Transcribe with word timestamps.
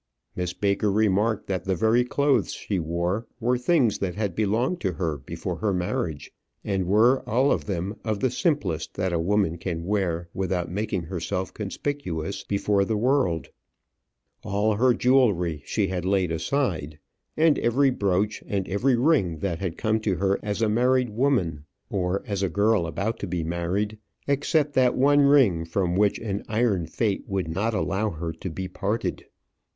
Miss 0.35 0.51
Baker 0.51 0.91
remarked 0.91 1.45
that 1.45 1.65
the 1.65 1.75
very 1.75 2.03
clothes 2.03 2.53
she 2.53 2.79
wore 2.79 3.27
were 3.39 3.55
things 3.55 3.99
that 3.99 4.15
had 4.15 4.33
belonged 4.35 4.81
to 4.81 4.93
her 4.93 5.17
before 5.19 5.57
her 5.57 5.71
marriage, 5.75 6.31
and 6.63 6.87
were 6.87 7.21
all 7.29 7.51
of 7.51 7.65
them 7.65 7.99
of 8.03 8.19
the 8.19 8.31
simplest 8.31 8.95
that 8.95 9.13
a 9.13 9.19
woman 9.19 9.59
can 9.59 9.85
wear 9.85 10.27
without 10.33 10.71
making 10.71 11.03
herself 11.03 11.53
conspicuous 11.53 12.43
before 12.43 12.83
the 12.83 12.97
world. 12.97 13.49
All 14.43 14.73
her 14.77 14.95
jewelry 14.95 15.61
she 15.67 15.89
had 15.89 16.03
laid 16.03 16.31
aside, 16.31 16.97
and 17.37 17.59
every 17.59 17.91
brooch, 17.91 18.41
and 18.47 18.67
every 18.67 18.95
ring 18.95 19.37
that 19.37 19.59
had 19.59 19.77
come 19.77 19.99
to 19.99 20.15
her 20.15 20.39
as 20.41 20.63
a 20.63 20.67
married 20.67 21.11
woman, 21.11 21.65
or 21.91 22.23
as 22.25 22.41
a 22.41 22.49
girl 22.49 22.87
about 22.87 23.19
to 23.19 23.27
be 23.27 23.43
married 23.43 23.99
except 24.27 24.73
that 24.73 24.97
one 24.97 25.19
ring 25.21 25.63
from 25.63 25.95
which 25.95 26.17
an 26.17 26.43
iron 26.47 26.87
fate 26.87 27.25
would 27.27 27.47
not 27.47 27.75
allow 27.75 28.09
her 28.09 28.31
to 28.31 28.49
be 28.49 28.67
parted. 28.67 29.27